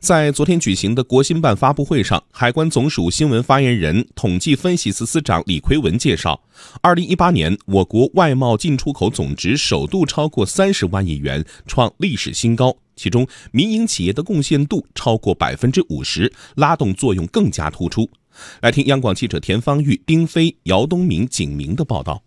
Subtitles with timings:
[0.00, 6.42] 在昨天举行的国新办发布会上，海关总署新闻发言人、统计分析司司长李奎文介绍，
[6.80, 12.74] 二零一八年我国外贸进出口总值首度超过三十万亿元，创历史新高。
[12.96, 18.08] 其中，民营企业的贡献度超过百分之五十，拉动作用更加突出。
[18.62, 22.22] 来听央广记者田方玉、丁飞、姚东明、景明的报道。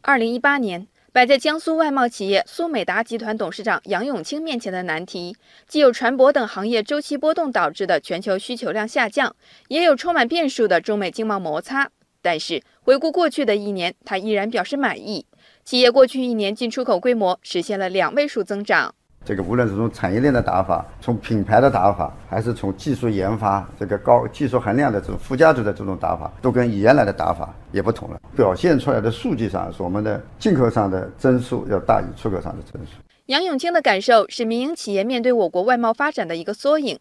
[0.00, 0.86] 二零一八年。
[1.16, 5.34] 摆在江苏外贸企业苏美达集团董事长杨永清面前的难题，
[5.66, 9.34] 既有船舶等行业周期波动导致的全球需求量下降，
[9.68, 11.90] 也有充满变数的中美经贸摩擦。
[12.20, 15.24] 但是，回顾过去的一年，他依然表示满意。
[15.64, 18.94] 企业过去一年进出口规模实现了两位数增长。
[19.26, 28.20] 这个无论是从产业链的打法，从品牌的打法，还是从技术研发这个高技术含量的这种附加值的这种打法，都跟原来的打法也不同了。
[28.36, 32.92] 表现出来的数据上是我们的进口上的增速要大于出口上的增速。
[33.26, 36.96] 杨永清的感受是，民营企业面对我国外贸发展的一个缩影。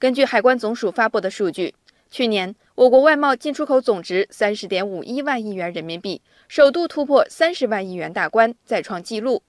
[0.00, 1.72] 根据海关总署发布的数据，
[2.10, 9.40] 去年我国外贸进出口总值三十点五一万亿元人民币，首度突破三十万亿元大关，再创纪录。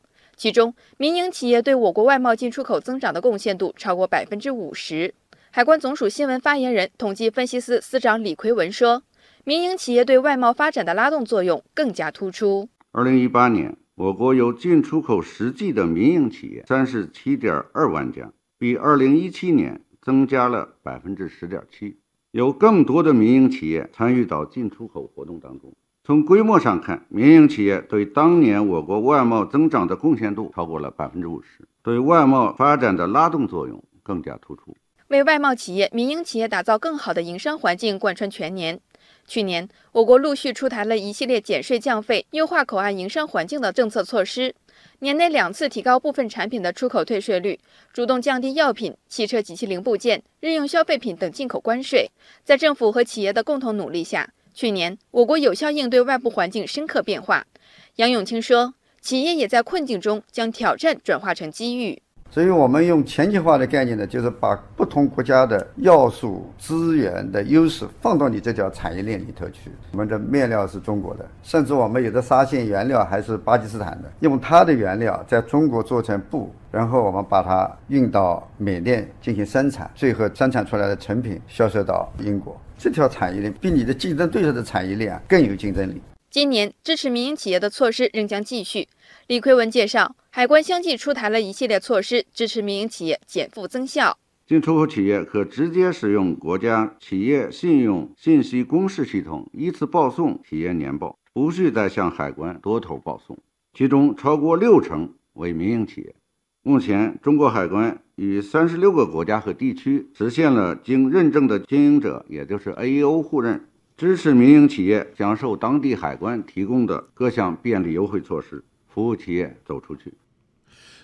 [0.42, 5.14] 其中，民营企业对我国外贸进出口增长的贡献度超过百分之五十。
[5.52, 9.04] 海关总署新闻发言人、统计分析司司长李奎文说
[9.46, 12.68] ：“民营企业对外贸发展的拉动作用更加突出。
[12.92, 22.00] 二零一八年，我国有进出口实际的民营企业三十七点二万家，比二零一七年增加了百分之十点七，
[22.32, 25.72] 有更多的民营企业参与到进出口活动当中。”
[26.04, 34.76] 从规模上看，民营企业对当年我国外贸增长的贡献度超过了百分之五十，对外贸发展的拉动作用更加突出。
[35.10, 38.80] 为外贸企业、民营企业打造更好的营商环境贯穿全年。
[39.28, 44.56] 去年，我国陆续出台了一系列减税降费、优化口岸营商环境的政策措施，
[45.00, 47.60] 年内两次提高部分产品的出口退税率，
[47.94, 52.10] 主动降低药品、汽车及其零部件、日用消费品等进口关税。
[52.44, 54.28] 在政府和企业的共同努力下。
[54.54, 57.46] 去年，我国有效应对外部环境深刻变化。
[57.96, 62.02] 杨永清说：“企业也在困境中将挑战转化成机遇。
[62.30, 69.70] 所以，我们用全球化的概念呢，就是把不同国家的要素、资源的优势放到你这条产业链里头去。
[69.92, 86.02] 我们的面料是中国的，甚至我们有的纱线原料还是巴基斯坦的，用它的原料在中国做成布，然后我们把它运到缅甸进行生产，最后生产出来的成品销售到英国。”这条产业链比你的竞争对手的产业链啊更有竞争力。
[86.32, 88.88] 今年支持民营企业的措施仍将继续。
[89.28, 94.18] 李奎文介绍，海关相继出台了一系列措施，支持民营企业减负增效。
[94.48, 103.38] 进出口企业可直接使用国家企业信用信息公示系统，依次报送企业年报，不需再向海关多头报送。
[103.78, 106.16] 其中超过六成为民营企业。
[106.64, 113.66] 目前，中国海关与三十六个国家和地区实现了经认证的经营者，也就是 AEO 互认，
[113.98, 120.14] 支持民营企业享受当地海关提供的各项便利优惠措施，服务企业走出去。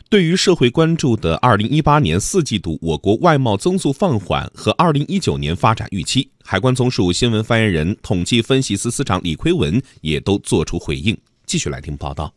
[0.07, 11.17] 对于社会关注的二零一八年四季度我国外贸增速放缓和二零一九年发展预期，海关总署新闻发言人、统计分析司司长李奎文也都作出回应。
[11.47, 12.31] 继续来听报道。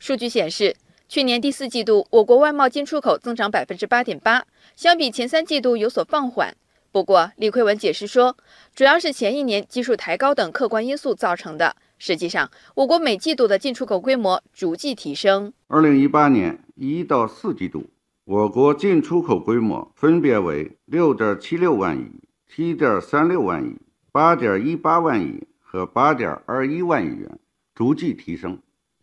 [0.00, 0.74] 数据显示。
[1.06, 4.44] 去年第四季度，我国外贸进出口增长百分之八点八，
[4.74, 6.56] 相比前三季度有所放缓。
[6.90, 8.36] 不过，李奎文解释说，
[8.74, 11.76] 主要是前一年基数抬高等客观因素造成的。
[11.98, 15.52] 实际上，我国每季度的进出口规模逐季提升。
[15.68, 17.90] 二零一八年一到四季度，
[18.24, 22.10] 我国进出口规模分别为六点七六万亿、
[22.48, 23.76] 七点三六万亿、
[24.10, 27.38] 八点一八万亿和八点二一万亿元，
[27.74, 28.58] 逐季提升。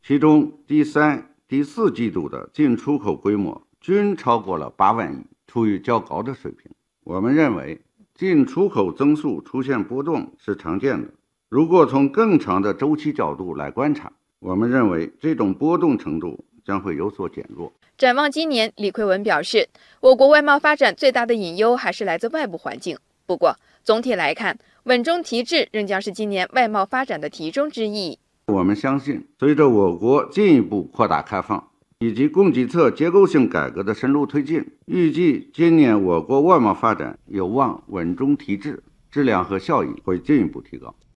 [0.06, 1.31] 其中，第三。
[1.52, 5.18] 第四季度的进出口规模均超过了八万亿，
[5.48, 6.72] 处于较高的水平。
[7.04, 7.82] 我们认为，
[8.16, 11.10] 进出口增速出现波动是常见的。
[11.50, 17.74] 如果从更长的周期角度来观察，我们认为这种波动程度将会有所减弱。
[17.98, 19.68] 展望今年，李奎文表示，
[20.00, 22.98] 我国外贸发展最大的隐忧还是来自外部环境。
[23.26, 28.20] 不过，总体来看，稳中提质仍将是今年外贸发展的题中之意。
[28.52, 31.68] 我们相信，随着我国进一步扩大开放
[32.00, 40.94] 以及供给侧结构性改革的深入推进，预计今年我国外贸发展有望稳中提质，质量和效益会进一步提高。